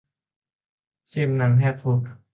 [1.13, 2.01] สิบ หนังแหกคุก